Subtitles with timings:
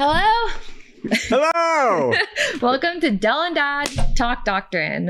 [0.00, 0.52] Hello.
[1.28, 2.12] Hello.
[2.62, 5.08] Welcome to Dell and Dad Talk Doctrine.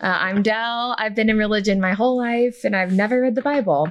[0.00, 0.94] Uh, I'm Dell.
[1.00, 3.90] I've been in religion my whole life and I've never read the Bible.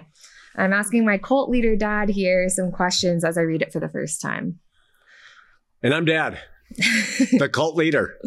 [0.55, 3.89] I'm asking my cult leader dad here some questions as I read it for the
[3.89, 4.59] first time.
[5.83, 6.39] and I'm Dad,
[6.77, 8.17] the cult leader.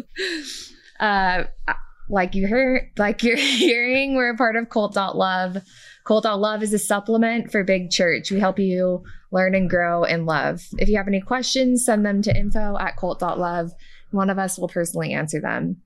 [0.99, 1.45] Uh,
[2.09, 5.13] like you heard, like you're hearing, we're a part of Cult Love.
[5.15, 5.63] Cult.love.
[6.05, 8.29] Cult.love is a supplement for Big Church.
[8.29, 10.61] We help you learn and grow in love.
[10.77, 13.71] If you have any questions, send them to info at Cult.love.
[14.11, 15.77] One of us will personally answer them.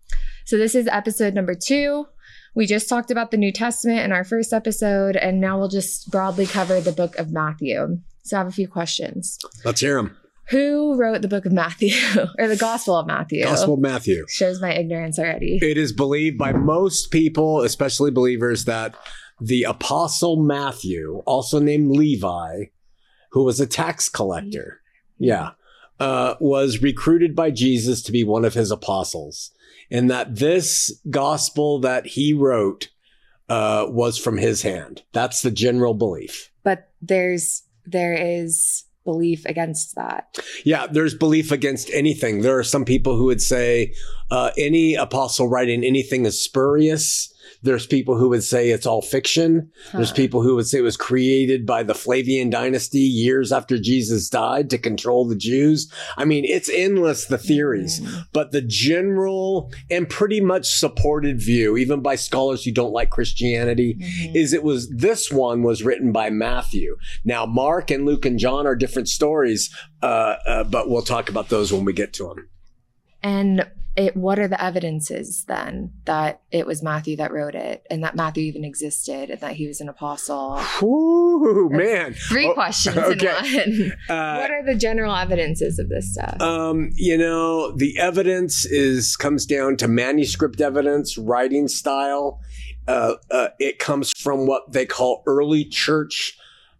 [0.45, 2.07] So this is episode number two.
[2.55, 6.09] We just talked about the New Testament in our first episode, and now we'll just
[6.09, 7.99] broadly cover the book of Matthew.
[8.23, 9.37] So I have a few questions.
[9.63, 10.17] Let's hear him.
[10.49, 11.93] Who wrote the book of Matthew
[12.39, 13.43] or the Gospel of Matthew?
[13.43, 14.25] Gospel of Matthew.
[14.29, 15.59] Shows my ignorance already.
[15.61, 18.95] It is believed by most people, especially believers, that
[19.41, 22.65] the apostle Matthew, also named Levi,
[23.31, 24.81] who was a tax collector,
[25.17, 25.51] yeah,
[25.99, 29.51] uh, was recruited by Jesus to be one of his apostles,
[29.91, 32.89] and that this gospel that he wrote
[33.49, 35.03] uh, was from his hand.
[35.11, 36.51] That's the general belief.
[36.63, 40.37] But there's there is belief against that.
[40.65, 42.41] Yeah, there's belief against anything.
[42.41, 43.93] There are some people who would say
[44.29, 47.33] uh, any apostle writing anything is spurious.
[47.61, 49.71] There's people who would say it's all fiction.
[49.93, 54.29] There's people who would say it was created by the Flavian dynasty years after Jesus
[54.29, 55.91] died to control the Jews.
[56.17, 57.99] I mean, it's endless, the theories.
[57.99, 58.23] Mm.
[58.33, 63.95] But the general and pretty much supported view, even by scholars who don't like Christianity,
[63.99, 64.35] Mhm.
[64.35, 66.97] is it was this one was written by Matthew.
[67.23, 69.69] Now, Mark and Luke and John are different stories,
[70.01, 72.49] uh, uh, but we'll talk about those when we get to them.
[73.23, 73.65] And
[73.97, 78.15] it, what are the evidences then that it was Matthew that wrote it and that
[78.15, 80.59] Matthew even existed and that he was an apostle?
[80.79, 82.13] Whew, man.
[82.13, 83.63] Three Oh, questions okay.
[83.63, 83.93] in one.
[84.09, 86.39] Uh, what are the general evidences of this stuff?
[86.41, 92.39] um, you know, the evidence is comes down to manuscript evidence, writing style.
[92.87, 96.37] Uh, uh, it comes from what they call early church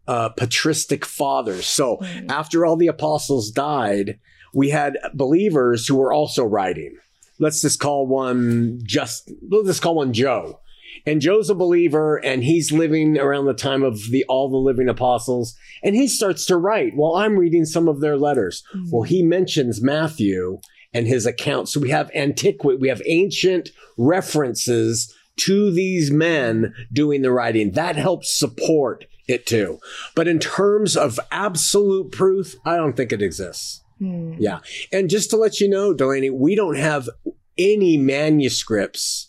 [0.08, 1.66] uh, patristic fathers.
[1.66, 2.30] So Mm.
[2.30, 4.20] after all the apostles died,
[4.54, 6.96] we had believers who were also writing.
[7.40, 10.60] Let's just call one just let's just call one Joe.
[11.06, 14.90] And Joe's a believer and he's living around the time of the all the living
[14.90, 18.64] apostles and he starts to write while I'm reading some of their letters.
[18.76, 18.90] Mm.
[18.92, 20.60] Well, he mentions Matthew
[20.94, 21.70] and his account.
[21.70, 27.72] So we have antiquity, we have ancient references to these men doing the writing.
[27.72, 29.80] That helps support it too.
[30.16, 33.84] But in terms of absolute proof, I don't think it exists.
[34.00, 34.34] Hmm.
[34.40, 34.60] Yeah.
[34.92, 37.10] And just to let you know, Delaney, we don't have
[37.58, 39.27] any manuscripts,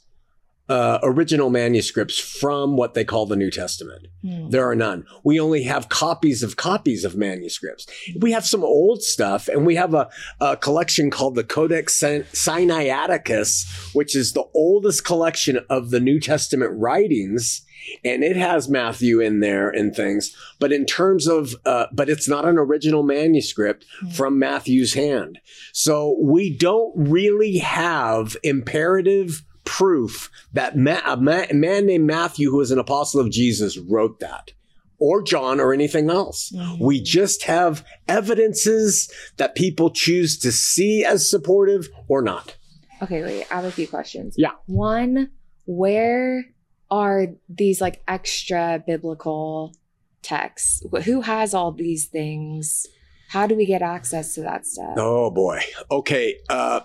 [0.69, 4.07] uh, original manuscripts from what they call the New Testament.
[4.23, 4.51] Hmm.
[4.51, 5.07] There are none.
[5.25, 7.87] We only have copies of copies of manuscripts.
[8.21, 12.27] We have some old stuff, and we have a, a collection called the Codex Sin-
[12.33, 17.63] Sinaiticus, which is the oldest collection of the New Testament writings.
[18.05, 22.29] And it has Matthew in there and things, but in terms of, uh, but it's
[22.29, 25.39] not an original manuscript from Matthew's hand.
[25.73, 32.51] So we don't really have imperative proof that ma- a, ma- a man named Matthew,
[32.51, 34.51] who was an apostle of Jesus, wrote that,
[34.99, 36.51] or John, or anything else.
[36.57, 36.81] Mhm.
[36.81, 42.57] We just have evidences that people choose to see as supportive or not.
[43.03, 43.47] Okay, wait.
[43.51, 44.35] I have a few questions.
[44.39, 44.53] Yeah.
[44.67, 45.31] One,
[45.67, 46.45] where
[46.91, 49.75] are these like extra biblical
[50.23, 50.83] texts?
[51.05, 52.87] Who has all these things?
[53.29, 54.95] How do we get access to that stuff?
[54.97, 55.61] Oh boy.
[55.91, 56.39] Okay.
[56.49, 56.81] Uh,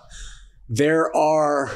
[0.68, 1.70] there are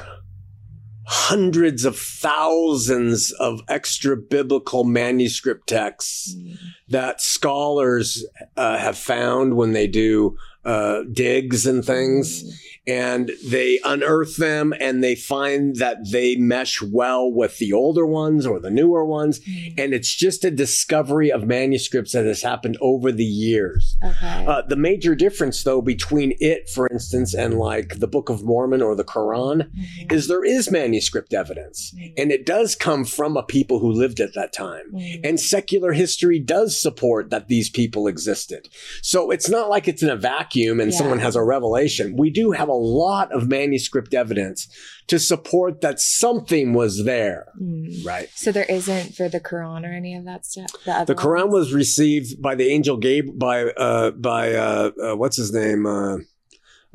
[1.11, 6.53] hundreds of thousands of extra biblical manuscript texts Hmm.
[6.89, 8.27] that scholars
[8.59, 10.37] uh, have found when they do
[10.69, 12.45] uh, digs and things.
[12.87, 18.47] and they unearth them and they find that they mesh well with the older ones
[18.47, 19.41] or the newer ones.
[19.45, 19.75] Hmm.
[19.77, 23.97] And it's just a discovery of manuscripts that has happened over the years.
[24.03, 24.47] Okay.
[24.47, 28.81] Uh, the major difference, though, between it, for instance, and like the Book of Mormon
[28.81, 30.13] or the Quran Mhm.
[30.13, 31.95] is there is manuscript evidence.
[31.95, 32.13] Mhm.
[32.17, 34.85] And it does come from a people who lived at that time.
[34.95, 35.21] Mhm.
[35.25, 38.69] And secular history does support that these people existed.
[39.03, 40.99] So it's not like it's in a vacuum and Yeah.
[40.99, 42.17] someone has a revelation.
[42.17, 44.69] We do have a lot of manuscript evidence
[45.09, 48.05] to support that something was there, Mm.
[48.05, 48.29] right?
[48.35, 50.71] So there isn't for the Quran or any of that stuff.
[50.85, 51.55] The, The Quran ones?
[51.59, 53.57] was received by the angel Gabe by
[53.87, 55.87] uh by uh, uh what's his name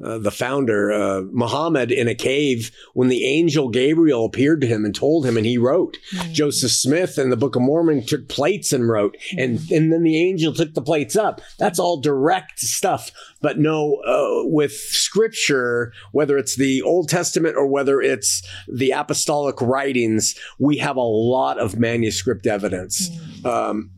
[0.02, 4.86] uh the founder, uh, Muhammad, in a cave when the angel Gabriel appeared to him
[4.86, 5.98] and told him, and he wrote.
[6.16, 6.34] Mm.
[6.34, 10.22] Joseph Smith in the Book of Mormon took plates and wrote, and and then the
[10.22, 11.42] angel took the plates up.
[11.60, 13.12] That's all direct stuff.
[13.42, 19.62] But no, uh, with Scripture, whether it's the Old Testament or whether it's the apostolic
[19.62, 23.10] writings, we have a lot of manuscript evidence.
[23.10, 23.46] Mm.
[23.46, 23.92] Um,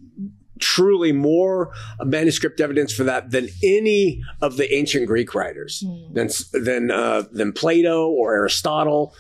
[0.60, 1.72] truly more
[2.04, 6.14] manuscript evidence for that than any of the ancient Greek writers, Mm.
[6.14, 9.14] than than uh, than Plato or Aristotle.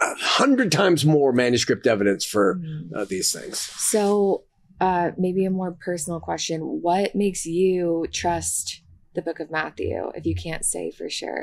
[0.00, 2.90] A hundred times more manuscript evidence for Mm.
[2.94, 3.58] uh, these things.
[3.58, 4.44] So,
[4.80, 6.60] uh, maybe a more personal question.
[6.60, 8.82] What makes you trust
[9.18, 11.42] the book of Matthew if you can't say for sure?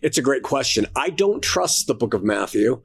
[0.00, 0.86] It's a great question.
[0.94, 2.82] I don't trust the book of Matthew.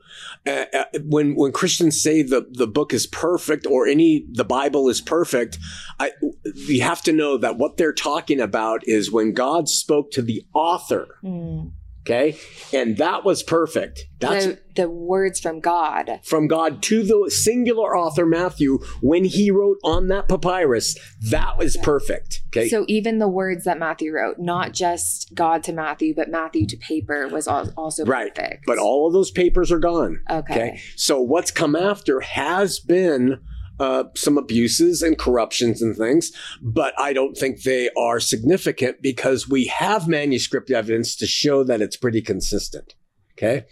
[0.48, 4.90] Uh, uh, when when Christians say the the book is perfect or any the Bible
[4.90, 5.60] is perfect,
[6.00, 6.12] I
[6.56, 10.44] you have to know that what they're talking about is when God spoke to the
[10.54, 11.20] author.
[11.24, 11.74] Mm.
[12.04, 12.38] Okay,
[12.74, 14.06] and that was perfect.
[14.20, 16.20] That's The, the words from God.
[16.24, 20.98] from God to the singular author Matthew when he wrote on that papyrus.
[21.30, 21.84] That was Yeah.
[21.84, 22.42] perfect.
[22.48, 26.66] Okay, So even the words that Matthew wrote, not just God to Matthew, but Matthew
[26.68, 28.34] to paper, was also Right.
[28.34, 28.66] perfect.
[28.66, 30.22] but all of those papers are gone.
[30.30, 30.54] okay.
[30.54, 30.82] Okay.
[30.96, 33.40] So what's come after has been
[33.82, 36.32] uh, some abuses and corruptions and things,
[36.62, 41.82] but I don't think they are significant because we have manuscript evidence to show that
[41.82, 42.94] it's pretty consistent.
[43.34, 43.66] Okay.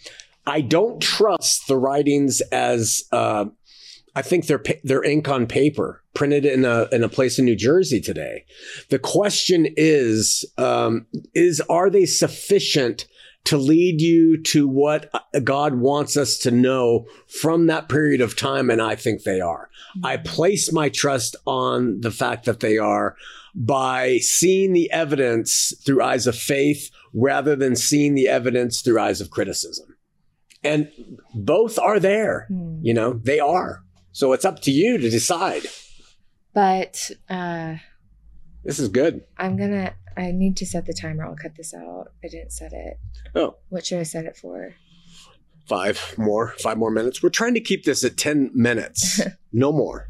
[0.47, 3.45] I don't trust the writings as uh,
[4.15, 7.55] I think they're they're ink on paper, printed in a in a place in New
[7.55, 8.45] Jersey today.
[8.89, 11.05] The question is um,
[11.35, 13.05] is are they sufficient
[13.45, 15.11] to lead you to what
[15.43, 18.69] God wants us to know from that period of time?
[18.69, 19.69] And I think they are.
[20.03, 23.15] I place my trust on the fact that they are
[23.55, 29.21] by seeing the evidence through eyes of faith rather than seeing the evidence through eyes
[29.21, 29.95] of criticism.
[30.63, 30.91] And
[31.33, 32.45] both are there.
[32.49, 32.79] Hmm.
[32.81, 33.83] You know, they are.
[34.11, 35.63] So it's up to you to decide.
[36.53, 37.75] But uh,
[38.63, 39.23] This is good.
[39.37, 39.93] I'm gonna.
[40.17, 41.25] I need to set the timer.
[41.25, 42.07] I'll cut this out.
[42.23, 42.97] I didn't set it.
[43.35, 44.75] Oh, What should I set it for?
[45.67, 47.21] five more, five more minutes.
[47.21, 49.21] We're trying to keep this at 10 minutes.
[49.53, 50.09] No more.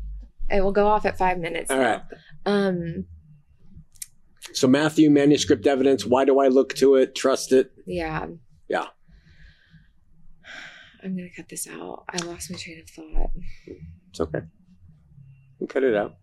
[0.49, 1.69] It will go off at five minutes.
[1.71, 1.83] All now.
[1.91, 2.01] right.
[2.45, 3.05] Um.
[4.53, 6.05] So, Matthew, manuscript evidence.
[6.05, 7.71] Why do I look to it, trust it?
[7.85, 8.27] Yeah.
[8.67, 8.87] Yeah.
[11.03, 12.03] I'm gonna cut this out.
[12.09, 13.29] I lost my train of thought.
[14.09, 14.39] It's okay.
[15.59, 16.15] We cut it out.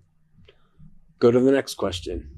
[1.18, 2.30] Go to the next question.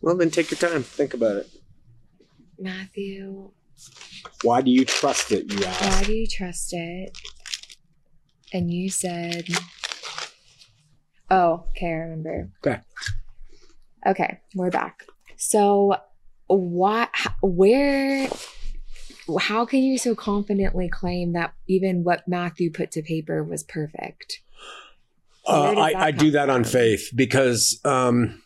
[0.00, 0.82] Well, then take your time.
[0.82, 1.48] Think about it.
[2.58, 3.50] Matthew,
[4.42, 7.16] Why do you trust it, you why do you trust it?
[8.52, 9.48] And you said,
[11.30, 12.80] "Oh, okay, I remember." Okay.
[14.06, 15.04] Okay, we're back.
[15.36, 15.96] So,
[16.48, 17.08] why?
[17.42, 18.28] Where?
[19.38, 24.40] How can you so confidently claim that even what Matthew put to paper was perfect?
[25.50, 28.40] Uh, I, I do that on faith because um,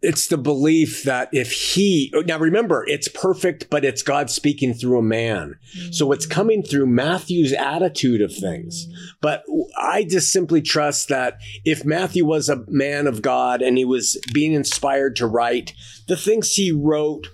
[0.00, 4.98] it's the belief that if he now remember it's perfect, but it's God speaking through
[4.98, 5.56] a man,
[5.90, 8.86] so it's coming through Matthew's attitude of things.
[9.20, 9.44] But
[9.76, 14.18] I just simply trust that if Matthew was a man of God and he was
[14.32, 15.74] being inspired to write,
[16.08, 17.28] the things he wrote,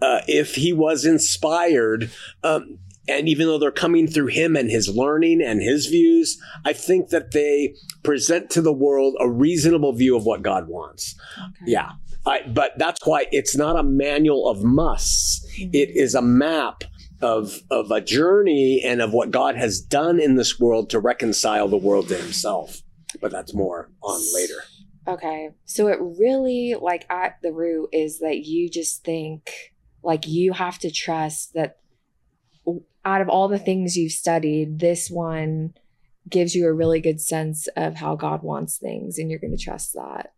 [0.00, 2.10] uh, if he was inspired,
[2.44, 2.78] um,
[3.10, 7.08] and even though they're coming through him and his learning and his views, I think
[7.10, 11.14] that they present to the world a reasonable view of what God wants.
[11.38, 11.72] Okay.
[11.72, 11.92] Yeah.
[12.26, 15.46] I, but that's why it's not a manual of musts.
[15.58, 15.70] Mhm.
[15.72, 16.84] It is a map
[17.22, 21.68] of of a journey and of what God has done in this world to reconcile
[21.68, 22.82] the world to Himself.
[23.20, 24.62] But that's more on later.
[25.08, 25.50] Okay.
[25.64, 29.50] So it really, like, at the root is that you just think,
[30.02, 31.79] like, you have to trust that
[33.04, 35.74] out of all the things you've studied, this one
[36.28, 39.62] gives you a really good sense of how God wants things, and you're going to
[39.62, 40.32] trust that.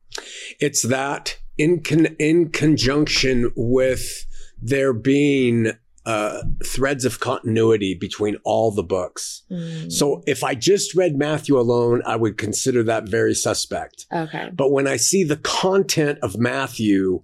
[0.60, 4.26] It's that in con- in conjunction with
[4.60, 5.72] there being
[6.04, 9.42] uh, threads of continuity between all the books.
[9.50, 9.90] Mm.
[9.90, 14.06] So if I just read Matthew alone, I would consider that very suspect.
[14.12, 14.50] okay.
[14.52, 17.22] But when I see the content of Matthew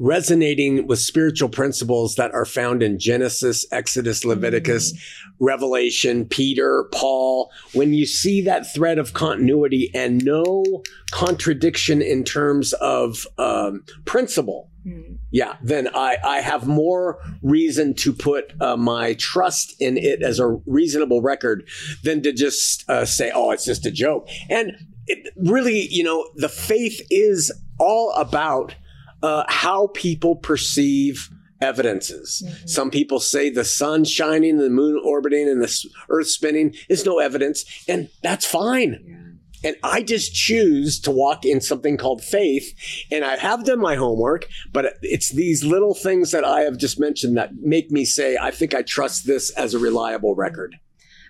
[0.00, 4.94] resonating with spiritual principles that are found in Genesis, Exodus, Leviticus,
[5.38, 10.64] Revelation, Peter, Paul, when you see that thread of continuity and no
[11.12, 15.18] contradiction in terms of um, principle, Mm.
[15.30, 20.38] yeah, then I, I have more reason to put uh, my trust in it as
[20.38, 21.68] a reasonable record
[22.02, 24.26] than to just uh, say, oh, it's just a joke.
[24.48, 24.72] And
[25.06, 28.74] it really, you know, the faith is all about
[29.22, 31.28] uh, how people perceive
[31.60, 32.42] evidences.
[32.44, 32.68] Mhm.
[32.68, 37.18] Some people say the sun shining, the moon orbiting, and the earth spinning is no
[37.18, 38.98] evidence, and that's fine.
[39.06, 39.16] Yeah.
[39.62, 42.74] And I just choose to walk in something called faith.
[43.12, 46.98] And I have done my homework, but it's these little things that I have just
[46.98, 50.76] mentioned that make me say, I think I trust this as a reliable record.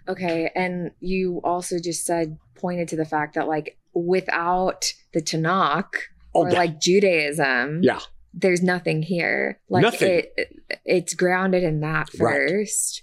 [0.08, 0.52] Okay.
[0.54, 5.90] And you also just said, pointed to the fact that, like, without the Tanakh
[6.34, 6.58] Oh, or yeah.
[6.58, 8.00] like Judaism, Yeah.
[8.32, 9.60] there's nothing here.
[9.68, 10.22] Like, Nothing.
[10.36, 12.48] It, it's grounded in that Right.
[12.48, 13.02] first.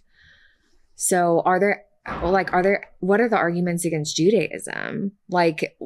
[0.96, 1.84] So, are there,
[2.22, 5.12] well, like, are there, what are the arguments against Judaism?
[5.30, 5.78] Like,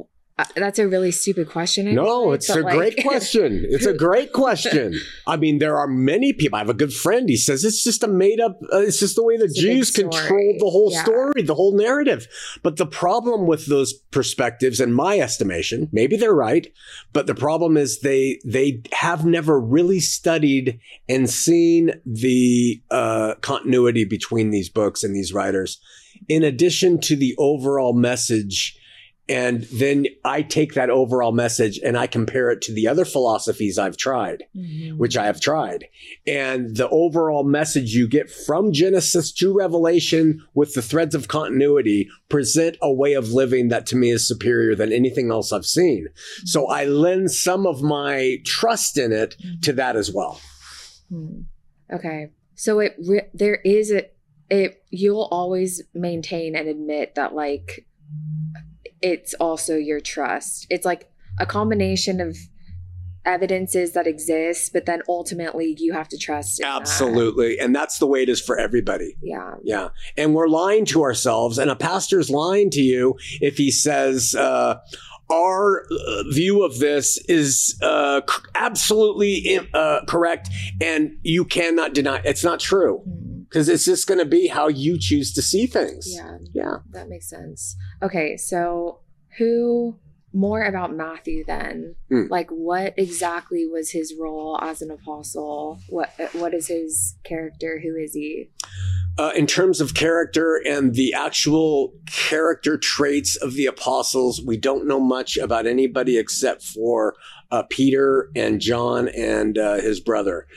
[0.41, 1.87] uh, that's a really stupid question.
[1.87, 3.65] I No, like, it's a like- great question.
[3.69, 4.93] It's a great question.
[5.27, 6.55] I mean, there are many people.
[6.57, 7.27] I have a good friend.
[7.29, 9.91] He says it's just a made up, uh, it's just the way the It's Jews
[9.91, 11.03] controlled the whole Yeah.
[11.03, 12.27] story, the whole narrative.
[12.63, 16.71] But the problem with those perspectives, in my estimation, maybe they're right,
[17.13, 24.05] but the problem is they, they have never really studied and seen the uh, continuity
[24.05, 25.79] between these books and these writers,
[26.27, 28.77] in addition to the overall message
[29.31, 33.77] and then I take that overall message and I compare it to the other philosophies
[33.77, 34.97] I've tried, Mhm.
[34.97, 35.85] which I have tried.
[36.27, 42.09] And the overall message you get from Genesis to Revelation with the threads of continuity
[42.29, 46.07] present a way of living that to me is superior than anything else I've seen.
[46.43, 50.41] So I lend some of my trust in it to that as well.
[51.09, 51.41] Hmm.
[51.93, 52.31] Okay.
[52.55, 54.09] So it re- there is a
[54.49, 57.85] it you'll always maintain and admit that like
[59.01, 60.67] it's also your trust.
[60.69, 62.37] It's like a combination of
[63.25, 66.81] evidences that exist, but then ultimately you have to trust in that.
[66.81, 67.59] Absolutely.
[67.59, 69.15] And that's the way it is for everybody.
[69.21, 69.55] Yeah.
[69.63, 69.89] Yeah.
[70.17, 71.57] And we're lying to ourselves.
[71.57, 74.79] And a pastor's lying to you if he says, uh,
[75.31, 78.21] our uh, view of this is uh,
[78.55, 80.49] absolutely uh, correct,
[80.81, 83.20] and you cannot deny it's not true Hmm.
[83.51, 86.07] Because it's just going to be how you choose to see things.
[86.07, 86.37] Yeah.
[86.53, 86.75] Yeah.
[86.91, 87.75] That makes sense.
[88.01, 89.01] Okay, so
[89.37, 89.99] who
[90.33, 91.95] more about Matthew then?
[92.09, 92.27] Hmm.
[92.29, 95.79] Like what exactly was his role as an apostle?
[95.89, 97.81] What what is his character?
[97.83, 98.49] Who is he?
[99.17, 104.87] Uh, in terms of character and the actual character traits of the apostles, we don't
[104.87, 107.15] know much about anybody except for
[107.51, 110.47] uh, Peter and John and uh, his brother.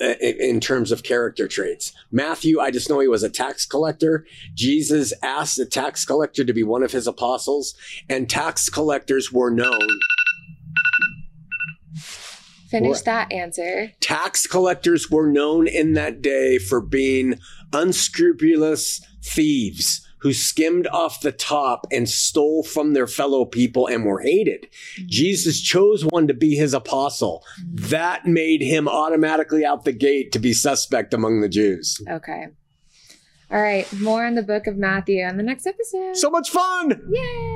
[0.00, 3.66] Uh, In in terms of character traits, Matthew, I just know he was a tax
[3.66, 4.26] collector.
[4.54, 7.74] Jesus asked the tax collector to be one of his apostles,
[8.08, 9.88] and tax collectors were known.
[12.70, 13.92] Finish that answer.
[14.00, 17.40] Tax collectors were known in that day for being
[17.72, 24.20] unscrupulous thieves who skimmed off the top and stole from their fellow people and were
[24.20, 24.68] hated.
[24.96, 25.04] Mm-hmm.
[25.08, 27.44] Jesus chose one to be his apostle.
[27.60, 27.88] Mm-hmm.
[27.88, 32.00] That made him automatically out the gate to be suspect among the Jews.
[32.08, 32.46] Okay.
[33.50, 33.90] All right.
[33.94, 36.16] More in the book of Matthew on the next episode.
[36.16, 37.02] So much fun!
[37.10, 37.49] Yay!